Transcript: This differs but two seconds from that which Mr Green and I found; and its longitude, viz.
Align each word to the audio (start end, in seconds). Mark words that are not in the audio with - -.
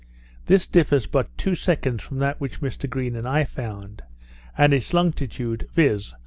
This 0.47 0.65
differs 0.65 1.05
but 1.05 1.37
two 1.37 1.53
seconds 1.53 2.01
from 2.01 2.17
that 2.17 2.41
which 2.41 2.59
Mr 2.59 2.89
Green 2.89 3.15
and 3.15 3.27
I 3.27 3.43
found; 3.43 4.01
and 4.57 4.73
its 4.73 4.95
longitude, 4.95 5.69
viz. 5.75 6.15